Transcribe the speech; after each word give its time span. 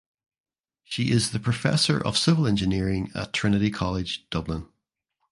She 0.83 1.11
is 1.11 1.29
the 1.29 1.39
Professor 1.39 1.99
of 2.03 2.17
Civil 2.17 2.47
Engineering 2.47 3.11
at 3.13 3.33
Trinity 3.33 3.69
College 3.69 4.27
Dublin. 4.31 4.67